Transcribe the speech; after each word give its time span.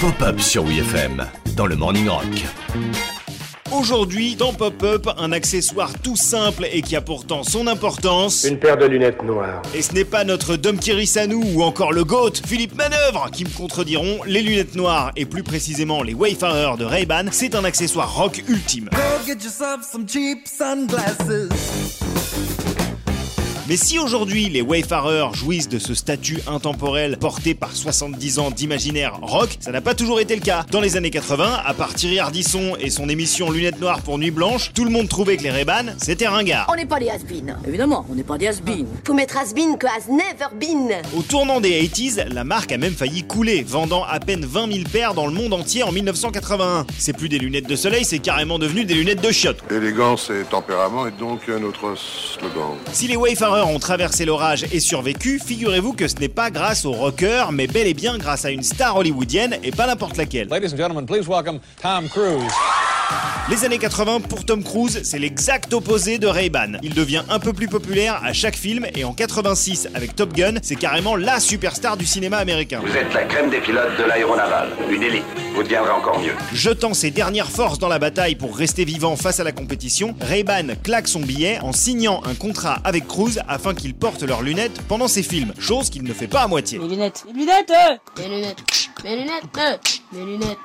Pop-up 0.00 0.40
sur 0.40 0.64
WFM 0.64 1.24
dans 1.54 1.66
le 1.66 1.76
Morning 1.76 2.08
Rock. 2.08 2.24
Aujourd'hui, 3.70 4.34
dans 4.34 4.52
Pop-Up, 4.52 5.08
un 5.18 5.30
accessoire 5.30 5.92
tout 6.02 6.16
simple 6.16 6.66
et 6.72 6.82
qui 6.82 6.96
a 6.96 7.00
pourtant 7.00 7.44
son 7.44 7.68
importance. 7.68 8.42
Une 8.42 8.58
paire 8.58 8.76
de 8.76 8.86
lunettes 8.86 9.22
noires. 9.22 9.62
Et 9.72 9.82
ce 9.82 9.92
n'est 9.92 10.04
pas 10.04 10.24
notre 10.24 10.56
Dom 10.56 10.80
Kirisanou 10.80 11.44
ou 11.54 11.62
encore 11.62 11.92
le 11.92 12.02
GOAT, 12.02 12.32
Philippe 12.44 12.74
Manœuvre, 12.74 13.30
qui 13.32 13.44
me 13.44 13.50
contrediront. 13.50 14.18
Les 14.26 14.42
lunettes 14.42 14.74
noires, 14.74 15.12
et 15.14 15.24
plus 15.24 15.44
précisément 15.44 16.02
les 16.02 16.14
Wayfarers 16.14 16.78
de 16.78 16.84
Ray-Ban, 16.84 17.26
c'est 17.30 17.54
un 17.54 17.62
accessoire 17.62 18.12
rock 18.16 18.42
ultime. 18.48 18.90
Mais 23.72 23.78
si 23.78 23.98
aujourd'hui 23.98 24.50
les 24.50 24.60
Wayfarers 24.60 25.32
jouissent 25.32 25.70
de 25.70 25.78
ce 25.78 25.94
statut 25.94 26.40
intemporel 26.46 27.16
porté 27.16 27.54
par 27.54 27.74
70 27.74 28.38
ans 28.38 28.50
d'imaginaire 28.50 29.18
rock, 29.22 29.56
ça 29.60 29.72
n'a 29.72 29.80
pas 29.80 29.94
toujours 29.94 30.20
été 30.20 30.34
le 30.34 30.42
cas. 30.42 30.66
Dans 30.70 30.82
les 30.82 30.98
années 30.98 31.08
80, 31.08 31.62
à 31.64 31.72
part 31.72 31.94
Thierry 31.94 32.18
Ardisson 32.18 32.76
et 32.78 32.90
son 32.90 33.08
émission 33.08 33.50
Lunettes 33.50 33.80
Noires 33.80 34.02
pour 34.02 34.18
Nuit 34.18 34.30
Blanche, 34.30 34.72
tout 34.74 34.84
le 34.84 34.90
monde 34.90 35.08
trouvait 35.08 35.38
que 35.38 35.44
les 35.44 35.50
ray 35.50 35.64
c'était 35.96 36.28
ringard. 36.28 36.66
On 36.70 36.76
n'est 36.76 36.84
pas 36.84 36.98
des 36.98 37.08
has 37.08 37.20
Évidemment, 37.66 38.04
on 38.10 38.14
n'est 38.14 38.22
pas 38.22 38.36
des 38.36 38.48
has 38.48 38.60
Faut 39.06 39.14
mettre 39.14 39.38
has 39.38 39.54
que 39.54 39.86
has 39.86 40.06
never 40.06 40.54
been. 40.60 40.92
Au 41.16 41.22
tournant 41.22 41.58
des 41.58 41.82
80s, 41.82 42.28
la 42.28 42.44
marque 42.44 42.72
a 42.72 42.76
même 42.76 42.92
failli 42.92 43.22
couler, 43.22 43.62
vendant 43.66 44.04
à 44.04 44.20
peine 44.20 44.44
20 44.44 44.70
000 44.70 44.84
paires 44.92 45.14
dans 45.14 45.26
le 45.26 45.32
monde 45.32 45.54
entier 45.54 45.82
en 45.82 45.92
1981. 45.92 46.84
C'est 46.98 47.16
plus 47.16 47.30
des 47.30 47.38
lunettes 47.38 47.70
de 47.70 47.76
soleil, 47.76 48.04
c'est 48.04 48.18
carrément 48.18 48.58
devenu 48.58 48.84
des 48.84 48.92
lunettes 48.92 49.22
de 49.22 49.30
chiottes. 49.32 49.62
Élégance 49.70 50.28
et 50.28 50.44
tempérament 50.44 51.06
est 51.06 51.18
donc 51.18 51.48
notre 51.48 51.96
slogan. 51.96 52.76
Si 52.92 53.08
les 53.08 53.16
Wayfarers 53.16 53.61
ont 53.66 53.78
traversé 53.78 54.24
l'orage 54.24 54.66
et 54.72 54.80
survécu, 54.80 55.38
figurez-vous 55.38 55.92
que 55.92 56.08
ce 56.08 56.16
n'est 56.16 56.28
pas 56.28 56.50
grâce 56.50 56.84
aux 56.84 56.92
rockers, 56.92 57.52
mais 57.52 57.66
bel 57.66 57.86
et 57.86 57.94
bien 57.94 58.18
grâce 58.18 58.44
à 58.44 58.50
une 58.50 58.62
star 58.62 58.96
hollywoodienne 58.96 59.56
et 59.62 59.70
pas 59.70 59.86
n'importe 59.86 60.16
laquelle. 60.16 60.48
Ladies 60.48 60.72
and 60.72 60.78
gentlemen, 60.78 61.06
please 61.06 61.28
welcome 61.28 61.60
Tom 61.80 62.08
Cruise. 62.08 62.52
Les 63.50 63.64
années 63.64 63.78
80 63.78 64.20
pour 64.20 64.46
Tom 64.46 64.62
Cruise, 64.62 65.00
c'est 65.02 65.18
l'exact 65.18 65.74
opposé 65.74 66.18
de 66.18 66.26
Ray-Ban. 66.26 66.78
Il 66.82 66.94
devient 66.94 67.22
un 67.28 67.38
peu 67.38 67.52
plus 67.52 67.66
populaire 67.66 68.20
à 68.24 68.32
chaque 68.32 68.54
film 68.56 68.86
et 68.94 69.04
en 69.04 69.12
86 69.12 69.88
avec 69.94 70.14
Top 70.14 70.32
Gun, 70.32 70.54
c'est 70.62 70.76
carrément 70.76 71.16
la 71.16 71.40
superstar 71.40 71.96
du 71.96 72.06
cinéma 72.06 72.38
américain. 72.38 72.80
Vous 72.82 72.96
êtes 72.96 73.12
la 73.12 73.24
crème 73.24 73.50
des 73.50 73.60
pilotes 73.60 73.98
de 73.98 74.04
l'aéronaval, 74.04 74.70
une 74.90 75.02
élite. 75.02 75.24
Vous 75.54 75.62
deviendrez 75.62 75.90
encore 75.90 76.20
mieux. 76.20 76.32
Jetant 76.54 76.94
ses 76.94 77.10
dernières 77.10 77.50
forces 77.50 77.78
dans 77.78 77.88
la 77.88 77.98
bataille 77.98 78.36
pour 78.36 78.56
rester 78.56 78.84
vivant 78.84 79.16
face 79.16 79.40
à 79.40 79.44
la 79.44 79.52
compétition, 79.52 80.14
Ray-Ban 80.20 80.76
claque 80.82 81.08
son 81.08 81.20
billet 81.20 81.58
en 81.62 81.72
signant 81.72 82.22
un 82.24 82.34
contrat 82.34 82.78
avec 82.84 83.06
Cruise 83.06 83.42
afin 83.48 83.74
qu'il 83.74 83.94
porte 83.94 84.22
leurs 84.22 84.42
lunettes 84.42 84.80
pendant 84.88 85.08
ses 85.08 85.22
films, 85.22 85.52
chose 85.58 85.90
qu'il 85.90 86.04
ne 86.04 86.14
fait 86.14 86.28
pas 86.28 86.42
à 86.42 86.46
moitié. 86.46 86.78
Mes 86.78 86.88
lunettes, 86.88 87.24
mes 87.26 87.40
lunettes, 87.40 87.72
mes 88.18 88.28
lunettes, 88.28 88.62
mes 89.04 89.16
lunettes, 89.16 90.00
mes 90.12 90.24
lunettes. 90.24 90.58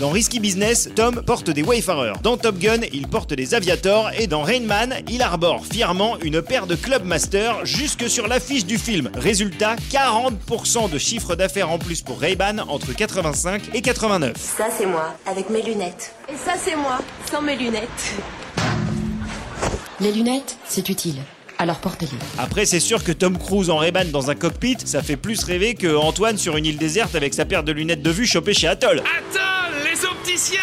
Dans 0.00 0.10
Risky 0.10 0.40
Business, 0.40 0.88
Tom 0.94 1.22
porte 1.22 1.50
des 1.50 1.62
Wayfarers. 1.62 2.14
Dans 2.22 2.36
Top 2.36 2.58
Gun, 2.58 2.80
il 2.92 3.06
porte 3.06 3.32
des 3.32 3.54
Aviators. 3.54 4.10
Et 4.18 4.26
dans 4.26 4.42
Rain 4.42 4.60
Man, 4.60 4.94
il 5.08 5.22
arbore 5.22 5.64
fièrement 5.64 6.18
une 6.20 6.42
paire 6.42 6.66
de 6.66 6.74
Clubmaster 6.74 7.64
jusque 7.64 8.08
sur 8.10 8.26
l'affiche 8.26 8.66
du 8.66 8.76
film. 8.76 9.10
Résultat, 9.14 9.76
40% 9.90 10.90
de 10.90 10.98
chiffre 10.98 11.36
d'affaires 11.36 11.70
en 11.70 11.78
plus 11.78 12.02
pour 12.02 12.20
Ray-Ban 12.20 12.58
entre 12.68 12.92
85 12.92 13.74
et 13.74 13.82
89. 13.82 14.36
Ça, 14.36 14.66
c'est 14.76 14.86
moi, 14.86 15.14
avec 15.26 15.48
mes 15.50 15.62
lunettes. 15.62 16.14
Et 16.28 16.36
ça, 16.36 16.54
c'est 16.62 16.76
moi, 16.76 16.98
sans 17.30 17.42
mes 17.42 17.56
lunettes. 17.56 18.14
Les 20.00 20.12
lunettes, 20.12 20.56
c'est 20.66 20.88
utile 20.88 21.16
alors 21.58 21.78
portez-les. 21.78 22.18
Après, 22.38 22.66
c'est 22.66 22.80
sûr 22.80 23.02
que 23.02 23.12
Tom 23.12 23.36
Cruise 23.36 23.68
en 23.70 23.78
Ray-Ban 23.78 24.06
dans 24.06 24.30
un 24.30 24.34
cockpit, 24.34 24.76
ça 24.84 25.02
fait 25.02 25.16
plus 25.16 25.42
rêver 25.44 25.74
que 25.74 25.96
Antoine 25.96 26.38
sur 26.38 26.56
une 26.56 26.66
île 26.66 26.78
déserte 26.78 27.14
avec 27.14 27.34
sa 27.34 27.44
paire 27.44 27.64
de 27.64 27.72
lunettes 27.72 28.02
de 28.02 28.10
vue 28.10 28.26
chopée 28.26 28.54
chez 28.54 28.68
Atoll. 28.68 29.00
Atoll, 29.00 29.74
les 29.84 30.04
opticiens 30.04 30.60